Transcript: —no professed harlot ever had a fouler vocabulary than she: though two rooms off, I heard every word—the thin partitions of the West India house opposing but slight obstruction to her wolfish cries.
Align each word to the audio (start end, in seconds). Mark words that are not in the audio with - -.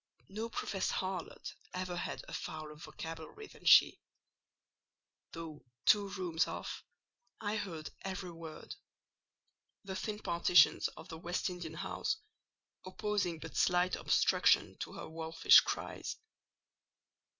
—no 0.29 0.49
professed 0.49 0.93
harlot 0.93 1.53
ever 1.75 1.95
had 1.95 2.25
a 2.27 2.33
fouler 2.33 2.73
vocabulary 2.73 3.45
than 3.45 3.63
she: 3.63 3.99
though 5.31 5.63
two 5.85 6.09
rooms 6.09 6.47
off, 6.47 6.83
I 7.39 7.55
heard 7.55 7.91
every 8.01 8.31
word—the 8.31 9.95
thin 9.95 10.17
partitions 10.17 10.87
of 10.97 11.09
the 11.09 11.19
West 11.19 11.51
India 11.51 11.77
house 11.77 12.17
opposing 12.83 13.37
but 13.37 13.55
slight 13.55 13.95
obstruction 13.95 14.75
to 14.79 14.93
her 14.93 15.07
wolfish 15.07 15.59
cries. 15.59 16.15